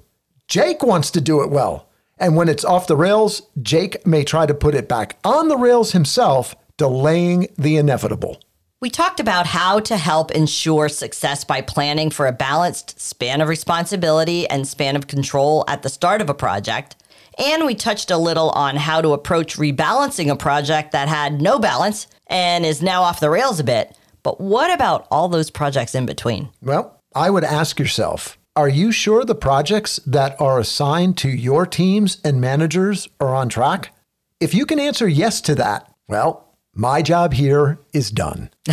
Jake 0.49 0.83
wants 0.83 1.11
to 1.13 1.21
do 1.21 1.43
it 1.43 1.51
well. 1.51 1.89
And 2.19 2.37
when 2.37 2.49
it's 2.49 2.65
off 2.65 2.87
the 2.87 2.97
rails, 2.97 3.43
Jake 3.61 4.07
may 4.07 4.23
try 4.25 4.47
to 4.47 4.55
put 4.55 4.75
it 4.75 4.89
back 4.89 5.19
on 5.25 5.49
the 5.49 5.57
rails 5.57 5.93
himself, 5.93 6.55
delaying 6.77 7.49
the 7.57 7.77
inevitable. 7.77 8.41
We 8.81 8.91
talked 8.91 9.21
about 9.21 9.47
how 9.47 9.79
to 9.81 9.97
help 9.97 10.33
ensure 10.33 10.89
success 10.89 11.45
by 11.45 11.61
planning 11.61 12.11
for 12.11 12.27
a 12.27 12.33
balanced 12.33 13.01
span 13.01 13.41
of 13.41 13.49
responsibility 13.49 14.49
and 14.49 14.67
span 14.67 14.97
of 14.97 15.07
control 15.07 15.65
at 15.69 15.83
the 15.83 15.89
start 15.89 16.21
of 16.21 16.29
a 16.29 16.35
project. 16.35 16.97
And 17.39 17.65
we 17.65 17.75
touched 17.75 18.11
a 18.11 18.19
little 18.19 18.51
on 18.51 18.77
how 18.77 19.01
to 19.01 19.13
approach 19.13 19.57
rebalancing 19.57 20.31
a 20.31 20.37
project 20.37 20.93
that 20.93 21.09
had 21.09 21.41
no 21.41 21.59
balance 21.59 22.09
and 22.27 22.67
is 22.67 22.83
now 22.83 23.03
off 23.03 23.21
the 23.21 23.31
rails 23.31 23.61
a 23.61 23.65
bit. 23.65 23.97
But 24.23 24.41
what 24.41 24.73
about 24.73 25.07
all 25.11 25.29
those 25.29 25.51
projects 25.51 25.95
in 25.95 26.05
between? 26.05 26.51
Well, 26.61 27.02
I 27.15 27.31
would 27.31 27.45
ask 27.45 27.79
yourself 27.79 28.39
are 28.55 28.69
you 28.69 28.93
sure 28.93 29.25
the 29.25 29.35
projects 29.35 29.99
that 30.07 30.39
are 30.39 30.59
assigned 30.59 31.17
to 31.19 31.29
your 31.31 31.65
teams 31.65 32.19
and 32.23 32.39
managers 32.39 33.09
are 33.19 33.35
on 33.35 33.49
track? 33.49 33.95
If 34.41 34.53
you 34.53 34.67
can 34.67 34.79
answer 34.79 35.09
yes 35.09 35.41
to 35.43 35.55
that, 35.55 35.91
well, 36.07 36.49
my 36.75 37.01
job 37.01 37.33
here 37.33 37.79
is 37.95 38.11
done. 38.11 38.51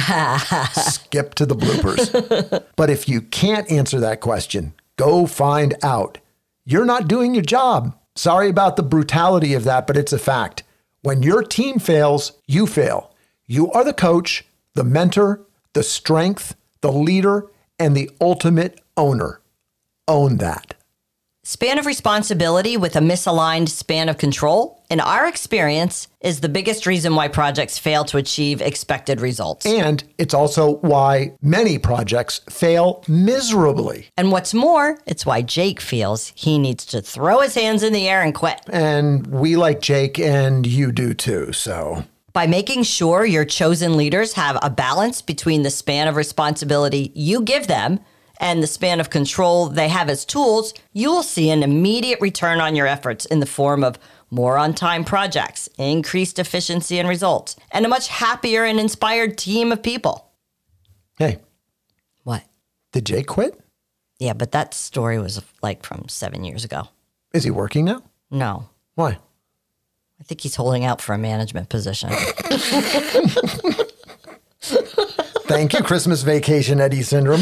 Skip 0.73 1.33
to 1.35 1.45
the 1.45 1.55
bloopers. 1.55 2.63
but 2.75 2.89
if 2.89 3.07
you 3.07 3.21
can't 3.21 3.71
answer 3.71 4.01
that 4.01 4.19
question, 4.19 4.73
go 4.97 5.25
find 5.25 5.75
out. 5.81 6.17
You're 6.65 6.85
not 6.85 7.07
doing 7.07 7.33
your 7.33 7.43
job. 7.43 7.97
Sorry 8.15 8.49
about 8.49 8.75
the 8.75 8.83
brutality 8.83 9.53
of 9.53 9.63
that, 9.63 9.87
but 9.87 9.95
it's 9.95 10.11
a 10.11 10.19
fact. 10.19 10.63
When 11.03 11.23
your 11.23 11.41
team 11.41 11.79
fails, 11.79 12.33
you 12.47 12.67
fail. 12.67 13.15
You 13.47 13.71
are 13.71 13.85
the 13.85 13.93
coach, 13.93 14.45
the 14.75 14.83
mentor, 14.83 15.45
the 15.73 15.83
strength, 15.83 16.55
the 16.81 16.91
leader, 16.91 17.49
and 17.79 17.95
the 17.95 18.11
ultimate 18.21 18.81
owner. 18.97 19.41
Own 20.07 20.37
that. 20.37 20.75
Span 21.43 21.79
of 21.79 21.87
responsibility 21.87 22.77
with 22.77 22.95
a 22.95 22.99
misaligned 22.99 23.69
span 23.69 24.07
of 24.07 24.19
control, 24.19 24.83
in 24.89 24.99
our 24.99 25.25
experience, 25.25 26.07
is 26.21 26.41
the 26.41 26.49
biggest 26.49 26.85
reason 26.85 27.15
why 27.15 27.27
projects 27.27 27.79
fail 27.79 28.03
to 28.05 28.17
achieve 28.17 28.61
expected 28.61 29.19
results. 29.19 29.65
And 29.65 30.03
it's 30.17 30.35
also 30.35 30.75
why 30.81 31.31
many 31.41 31.79
projects 31.79 32.41
fail 32.49 33.03
miserably. 33.07 34.09
And 34.15 34.31
what's 34.31 34.53
more, 34.53 34.99
it's 35.07 35.25
why 35.25 35.41
Jake 35.41 35.79
feels 35.79 36.33
he 36.35 36.59
needs 36.59 36.85
to 36.87 37.01
throw 37.01 37.39
his 37.39 37.55
hands 37.55 37.81
in 37.81 37.93
the 37.93 38.07
air 38.07 38.21
and 38.21 38.35
quit. 38.35 38.59
And 38.67 39.25
we 39.25 39.55
like 39.55 39.81
Jake, 39.81 40.19
and 40.19 40.67
you 40.67 40.91
do 40.91 41.13
too. 41.15 41.53
So, 41.53 42.03
By 42.33 42.47
making 42.47 42.83
sure 42.83 43.25
your 43.25 43.45
chosen 43.45 43.97
leaders 43.97 44.33
have 44.33 44.57
a 44.61 44.69
balance 44.69 45.21
between 45.21 45.63
the 45.63 45.69
span 45.71 46.07
of 46.07 46.15
responsibility 46.15 47.11
you 47.15 47.41
give 47.41 47.67
them 47.67 47.99
and 48.39 48.63
the 48.63 48.67
span 48.67 48.99
of 48.99 49.09
control 49.09 49.67
they 49.67 49.89
have 49.89 50.09
as 50.09 50.23
tools, 50.25 50.73
you 50.93 51.09
will 51.11 51.23
see 51.23 51.49
an 51.49 51.63
immediate 51.63 52.21
return 52.21 52.61
on 52.61 52.75
your 52.75 52.87
efforts 52.87 53.25
in 53.25 53.39
the 53.39 53.45
form 53.45 53.83
of 53.83 53.99
more 54.31 54.57
on 54.57 54.73
time 54.73 55.03
projects, 55.03 55.67
increased 55.77 56.39
efficiency 56.39 56.99
and 56.99 57.09
results, 57.09 57.55
and 57.71 57.83
a 57.85 57.89
much 57.89 58.07
happier 58.07 58.63
and 58.63 58.79
inspired 58.79 59.37
team 59.37 59.71
of 59.71 59.81
people. 59.83 60.31
hey, 61.17 61.39
What? 62.23 62.43
did 62.93 63.05
Jake 63.07 63.27
quit? 63.27 63.59
Yeah, 64.19 64.33
but 64.33 64.51
that 64.51 64.73
story 64.73 65.17
was 65.19 65.41
like 65.63 65.83
from 65.85 66.07
seven 66.07 66.43
years 66.43 66.63
ago. 66.63 66.87
Is 67.33 67.43
he 67.43 67.51
working 67.51 67.85
now? 67.85 68.03
No, 68.31 68.69
Why? 68.95 69.17
I 70.19 70.23
think 70.23 70.41
he's 70.41 70.55
holding 70.55 70.85
out 70.85 71.01
for 71.01 71.13
a 71.13 71.17
management 71.17 71.69
position. 71.69 72.09
Thank 75.47 75.73
you, 75.73 75.81
Christmas 75.81 76.21
Vacation 76.21 76.79
Eddie 76.79 77.01
Syndrome. 77.01 77.41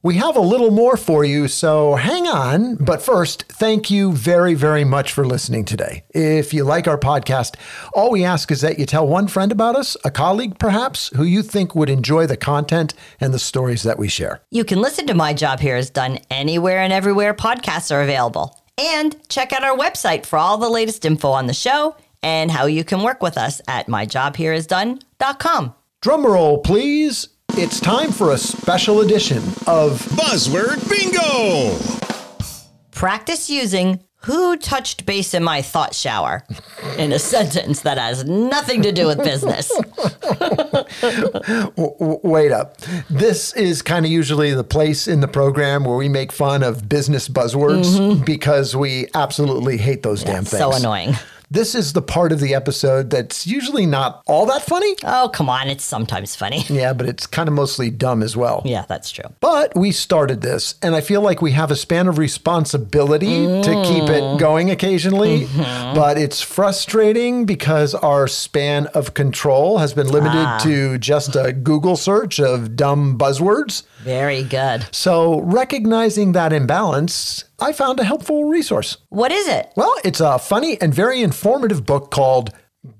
We 0.00 0.14
have 0.14 0.36
a 0.36 0.40
little 0.40 0.70
more 0.70 0.96
for 0.96 1.24
you, 1.24 1.48
so 1.48 1.96
hang 1.96 2.28
on. 2.28 2.76
But 2.76 3.02
first, 3.02 3.44
thank 3.44 3.90
you 3.90 4.12
very, 4.12 4.54
very 4.54 4.84
much 4.84 5.12
for 5.12 5.26
listening 5.26 5.64
today. 5.64 6.04
If 6.10 6.54
you 6.54 6.62
like 6.62 6.86
our 6.86 6.96
podcast, 6.96 7.56
all 7.94 8.12
we 8.12 8.24
ask 8.24 8.52
is 8.52 8.60
that 8.60 8.78
you 8.78 8.86
tell 8.86 9.08
one 9.08 9.26
friend 9.26 9.50
about 9.50 9.74
us, 9.74 9.96
a 10.04 10.10
colleague 10.10 10.58
perhaps, 10.58 11.08
who 11.16 11.24
you 11.24 11.42
think 11.42 11.74
would 11.74 11.90
enjoy 11.90 12.26
the 12.26 12.36
content 12.36 12.94
and 13.20 13.34
the 13.34 13.40
stories 13.40 13.82
that 13.82 13.98
we 13.98 14.06
share. 14.08 14.40
You 14.50 14.64
can 14.64 14.80
listen 14.80 15.06
to 15.08 15.14
My 15.14 15.34
Job 15.34 15.58
Here 15.58 15.76
is 15.76 15.90
Done 15.90 16.18
anywhere 16.30 16.78
and 16.78 16.92
everywhere 16.92 17.34
podcasts 17.34 17.92
are 17.92 18.02
available. 18.02 18.57
And 18.78 19.16
check 19.28 19.52
out 19.52 19.64
our 19.64 19.76
website 19.76 20.24
for 20.24 20.38
all 20.38 20.56
the 20.56 20.70
latest 20.70 21.04
info 21.04 21.30
on 21.30 21.46
the 21.46 21.54
show 21.54 21.96
and 22.22 22.50
how 22.50 22.66
you 22.66 22.84
can 22.84 23.02
work 23.02 23.22
with 23.22 23.36
us 23.36 23.60
at 23.66 23.88
myjobhereisdone.com. 23.88 25.74
Drum 26.00 26.26
roll, 26.26 26.58
please. 26.58 27.28
It's 27.52 27.80
time 27.80 28.12
for 28.12 28.32
a 28.32 28.38
special 28.38 29.00
edition 29.00 29.38
of 29.66 30.00
Buzzword 30.12 30.88
Bingo! 30.88 31.76
Practice 32.92 33.50
using 33.50 34.00
who 34.28 34.58
touched 34.58 35.06
base 35.06 35.32
in 35.32 35.42
my 35.42 35.62
thought 35.62 35.94
shower 35.94 36.44
in 36.98 37.12
a 37.12 37.18
sentence 37.34 37.80
that 37.80 37.96
has 37.96 38.26
nothing 38.26 38.82
to 38.82 38.92
do 38.92 39.06
with 39.06 39.16
business. 39.24 39.72
Wait 42.22 42.52
up. 42.52 42.76
This 43.08 43.54
is 43.54 43.80
kind 43.80 44.04
of 44.04 44.12
usually 44.12 44.52
the 44.52 44.64
place 44.64 45.08
in 45.08 45.20
the 45.20 45.28
program 45.28 45.84
where 45.84 45.96
we 45.96 46.10
make 46.10 46.30
fun 46.30 46.62
of 46.62 46.90
business 46.90 47.26
buzzwords 47.26 47.98
mm-hmm. 47.98 48.22
because 48.24 48.76
we 48.76 49.06
absolutely 49.14 49.78
hate 49.78 50.02
those 50.02 50.22
damn 50.22 50.44
things. 50.44 50.60
so 50.60 50.74
annoying. 50.74 51.14
This 51.50 51.74
is 51.74 51.94
the 51.94 52.02
part 52.02 52.30
of 52.30 52.40
the 52.40 52.54
episode 52.54 53.08
that's 53.08 53.46
usually 53.46 53.86
not 53.86 54.22
all 54.26 54.44
that 54.46 54.62
funny. 54.62 54.96
Oh, 55.02 55.30
come 55.32 55.48
on. 55.48 55.68
It's 55.68 55.84
sometimes 55.84 56.36
funny. 56.36 56.64
Yeah, 56.78 56.92
but 56.92 57.08
it's 57.08 57.26
kind 57.26 57.48
of 57.48 57.54
mostly 57.54 57.90
dumb 57.90 58.22
as 58.22 58.36
well. 58.36 58.62
Yeah, 58.64 58.84
that's 58.86 59.10
true. 59.10 59.24
But 59.40 59.74
we 59.74 59.90
started 59.90 60.42
this, 60.42 60.76
and 60.80 60.94
I 60.94 61.00
feel 61.00 61.22
like 61.22 61.42
we 61.42 61.52
have 61.52 61.72
a 61.72 61.76
span 61.76 62.06
of 62.06 62.18
responsibility 62.18 63.46
to 63.46 63.82
keep 63.84 64.04
it 64.04 64.22
mm. 64.22 64.38
going 64.38 64.70
occasionally. 64.70 65.46
Mm-hmm. 65.46 65.94
But 65.94 66.18
it's 66.18 66.40
frustrating 66.40 67.46
because 67.46 67.94
our 67.94 68.28
span 68.28 68.86
of 68.88 69.14
control 69.14 69.78
has 69.78 69.92
been 69.92 70.08
limited 70.08 70.36
ah. 70.36 70.60
to 70.62 70.98
just 70.98 71.34
a 71.34 71.52
Google 71.52 71.96
search 71.96 72.38
of 72.38 72.76
dumb 72.76 73.18
buzzwords. 73.18 73.82
Very 74.00 74.44
good. 74.44 74.86
So, 74.92 75.40
recognizing 75.40 76.32
that 76.32 76.52
imbalance, 76.52 77.44
I 77.60 77.72
found 77.72 77.98
a 77.98 78.04
helpful 78.04 78.44
resource. 78.44 78.98
What 79.08 79.32
is 79.32 79.48
it? 79.48 79.72
Well, 79.76 79.92
it's 80.04 80.20
a 80.20 80.38
funny 80.38 80.80
and 80.80 80.94
very 80.94 81.22
informative 81.22 81.84
book 81.84 82.10
called 82.10 82.50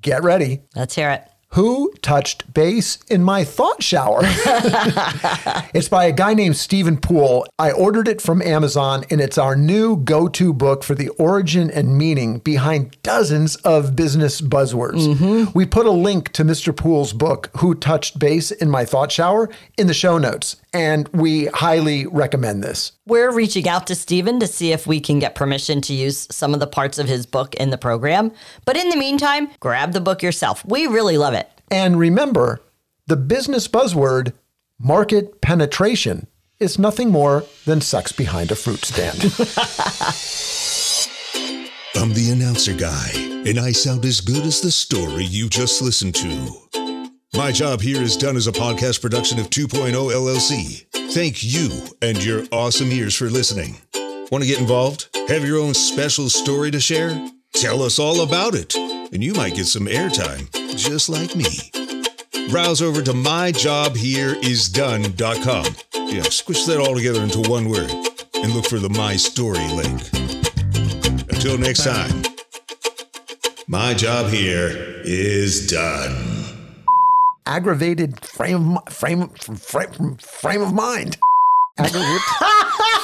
Get 0.03 0.23
Ready 0.25 0.63
Let's 0.75 0.95
hear 0.97 1.11
it. 1.11 1.25
Who 1.53 1.93
touched 2.03 2.53
base 2.53 2.99
in 3.09 3.25
my 3.25 3.43
thought 3.43 3.83
shower? 3.83 4.21
it's 5.73 5.89
by 5.89 6.05
a 6.05 6.13
guy 6.13 6.35
named 6.35 6.57
Steven 6.57 6.99
Poole. 6.99 7.47
I 7.59 7.73
ordered 7.73 8.07
it 8.07 8.21
from 8.21 8.43
Amazon, 8.43 9.07
and 9.09 9.19
it's 9.19 9.39
our 9.39 9.57
new 9.57 9.97
go 9.97 10.29
to 10.29 10.53
book 10.53 10.85
for 10.85 10.95
the 10.95 11.09
origin 11.11 11.71
and 11.71 11.97
meaning 11.97 12.41
behind 12.41 13.01
dozens 13.03 13.57
of 13.57 13.97
business 13.97 14.43
buzzwords. 14.43 15.15
Mm-hmm. 15.15 15.59
We 15.59 15.65
put 15.65 15.87
a 15.87 15.91
link 15.91 16.33
to 16.35 16.45
Mr. 16.45 16.77
Poole's 16.77 17.15
book, 17.15 17.51
Who 17.57 17.75
Touched 17.75 18.19
Base 18.19 18.51
in 18.51 18.69
My 18.69 18.85
Thought 18.85 19.11
Shower, 19.11 19.49
in 19.79 19.87
the 19.87 19.95
show 19.95 20.19
notes, 20.19 20.57
and 20.75 21.09
we 21.09 21.47
highly 21.47 22.07
recommend 22.07 22.63
this. 22.63 22.93
We're 23.07 23.33
reaching 23.33 23.67
out 23.67 23.87
to 23.87 23.95
Steven 23.95 24.39
to 24.41 24.47
see 24.47 24.73
if 24.73 24.87
we 24.87 25.01
can 25.01 25.19
get 25.19 25.35
permission 25.35 25.81
to 25.81 25.95
use 25.95 26.29
some 26.31 26.53
of 26.53 26.61
the 26.61 26.67
parts 26.67 26.99
of 26.99 27.09
his 27.09 27.25
book 27.25 27.55
in 27.55 27.71
the 27.71 27.79
program. 27.79 28.33
But 28.67 28.77
in 28.77 28.91
the 28.91 28.97
meantime, 28.97 29.49
grab 29.61 29.93
the 29.93 30.01
book 30.03 30.23
yourself. 30.23 30.63
We 30.67 30.87
really 30.87 31.17
love 31.17 31.33
it. 31.33 31.38
And 31.71 31.99
remember, 31.99 32.61
the 33.07 33.17
business 33.17 33.69
buzzword 33.69 34.33
market 34.79 35.41
penetration 35.41 36.27
is 36.59 36.79
nothing 36.79 37.11
more 37.11 37.45
than 37.65 37.81
sex 37.81 38.13
behind 38.13 38.51
a 38.51 38.57
fruit 38.57 38.85
stand. 38.85 39.23
I'm 41.95 42.13
the 42.15 42.31
announcer 42.31 42.75
guy, 42.75 43.11
and 43.15 43.59
I 43.59 43.73
sound 43.73 44.05
as 44.05 44.21
good 44.21 44.45
as 44.45 44.61
the 44.61 44.71
story 44.71 45.25
you 45.25 45.49
just 45.49 45.83
listened 45.83 46.15
to. 46.17 46.69
My 47.35 47.53
job 47.53 47.81
here 47.81 48.01
is 48.01 48.17
done 48.17 48.37
as 48.37 48.47
a 48.47 48.53
podcast 48.53 49.01
production 49.03 49.39
of 49.39 49.51
2.0 49.51 49.93
LLC. 49.93 50.87
Thank 51.13 51.43
you 51.43 51.87
and 52.01 52.23
your 52.25 52.45
awesome 52.53 52.91
ears 52.93 53.15
for 53.15 53.31
listening. 53.31 53.77
Want 54.31 54.43
to 54.45 54.49
get 54.49 54.61
involved? 54.61 55.09
Have 55.29 55.45
your 55.45 55.59
own 55.59 55.75
special 55.75 56.29
story 56.29 56.71
to 56.71 56.81
share? 56.81 57.11
Tell 57.55 57.83
us 57.83 57.99
all 57.99 58.23
about 58.23 58.55
it, 58.55 58.75
and 59.13 59.23
you 59.23 59.33
might 59.35 59.55
get 59.55 59.67
some 59.67 59.87
airtime, 59.87 60.51
just 60.77 61.09
like 61.09 61.37
me. 61.37 61.45
Browse 62.51 62.83
over 62.83 63.03
to 63.03 63.13
myjobhereisdone.com. 63.13 65.75
Yeah, 66.09 66.23
squish 66.23 66.65
that 66.65 66.79
all 66.79 66.95
together 66.95 67.23
into 67.23 67.41
one 67.49 67.69
word 67.69 67.91
and 68.35 68.53
look 68.55 68.67
for 68.67 68.79
the 68.79 68.89
My 68.91 69.17
Story 69.17 69.67
link. 69.69 70.01
Until 71.31 71.59
next 71.59 71.85
time, 71.85 72.23
my 73.67 73.93
job 73.95 74.31
here 74.31 74.71
is 75.05 75.67
done. 75.71 76.35
Aggravated 77.47 78.21
frame 78.25 78.79
frame 78.91 79.29
frame 79.29 80.17
frame 80.17 80.63
of 80.63 80.73
mind. 80.73 81.19
Aggravated. 81.79 82.21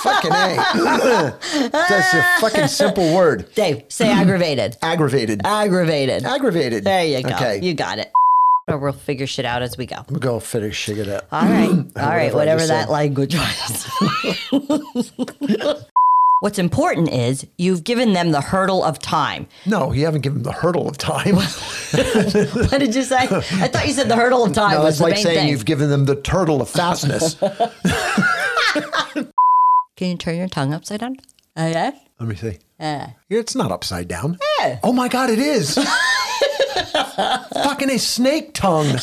Fucking 0.02 0.33
a. 0.33 1.38
That's 1.72 2.14
a 2.14 2.22
fucking 2.40 2.68
simple 2.68 3.14
word. 3.14 3.53
Dave, 3.55 3.83
say 3.88 4.09
aggravated. 4.11 4.77
Aggravated. 4.83 5.42
Aggravated. 5.44 6.25
Aggravated. 6.25 6.85
There 6.85 7.05
you 7.05 7.22
go. 7.22 7.31
Okay. 7.31 7.61
You 7.62 7.75
got 7.75 7.98
it. 7.98 8.12
Or 8.66 8.79
we'll 8.79 8.92
figure 8.92 9.27
shit 9.27 9.44
out 9.44 9.62
as 9.62 9.77
we 9.77 9.85
go. 9.85 9.96
We'll 10.09 10.20
go 10.20 10.40
finish 10.40 10.88
it 10.88 11.07
up. 11.09 11.27
All 11.31 11.42
right. 11.42 11.68
All 11.96 12.09
right. 12.09 12.33
Whatever 12.33 12.62
Whatever 12.62 12.66
that 12.66 12.88
language 12.90 13.37
was. 13.37 13.90
What's 16.40 16.59
important 16.59 17.11
is 17.11 17.46
you've 17.57 17.85
given 17.85 18.12
them 18.12 18.33
the 18.33 18.40
hurdle 18.40 18.85
of 18.85 18.98
time. 18.98 19.46
No, 19.64 19.92
you 19.92 20.05
haven't 20.05 20.20
given 20.20 20.42
them 20.42 20.53
the 20.53 20.59
hurdle 20.59 20.88
of 20.88 20.98
time. 20.98 21.37
What 21.94 22.81
did 22.81 22.94
you 22.94 23.03
say? 23.03 23.16
I 23.16 23.68
thought 23.68 23.87
you 23.87 23.92
said 23.92 24.09
the 24.09 24.16
hurdle 24.16 24.44
of 24.44 24.53
time 24.53 24.72
no, 24.72 24.90
the 24.90 25.03
like 25.03 25.16
saying 25.16 25.38
thing. 25.38 25.48
you've 25.48 25.64
given 25.64 25.88
them 25.88 26.05
the 26.07 26.16
turtle 26.16 26.61
of 26.61 26.68
fastness. 26.68 27.37
Can 29.96 30.09
you 30.11 30.16
turn 30.16 30.37
your 30.37 30.48
tongue 30.48 30.74
upside 30.74 31.00
down? 31.00 31.16
Uh, 31.57 31.70
yeah. 31.72 31.90
Let 32.18 32.28
me 32.28 32.35
see. 32.35 32.59
Uh, 32.80 33.07
It's 33.30 33.54
not 33.54 33.70
upside 33.70 34.09
down. 34.09 34.38
Yeah. 34.59 34.80
Oh 34.83 34.92
my 34.92 35.09
God, 35.09 35.30
it 35.30 35.38
is. 35.38 35.74
Fucking 37.62 37.90
a 37.90 37.98
snake 37.98 38.52
tongue. 38.54 38.96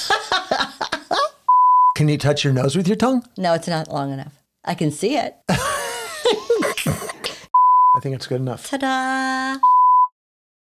Can 1.96 2.10
you 2.10 2.18
touch 2.18 2.44
your 2.44 2.54
nose 2.54 2.76
with 2.76 2.88
your 2.88 2.98
tongue? 2.98 3.24
no, 3.38 3.54
it's 3.54 3.68
not 3.68 3.88
long 3.90 4.12
enough. 4.12 4.34
I 4.66 4.74
can 4.76 4.92
see 4.92 5.18
it. 5.18 5.36
I 5.50 8.00
think 8.02 8.16
it's 8.16 8.28
good 8.28 8.42
enough. 8.42 8.70
Ta-da! 8.70 9.58